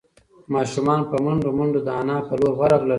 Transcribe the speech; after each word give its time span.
ماشومان 0.53 0.99
په 1.09 1.15
منډو 1.23 1.49
منډو 1.57 1.79
د 1.87 1.89
نیا 2.07 2.17
په 2.27 2.33
لور 2.39 2.53
ورغلل. 2.59 2.89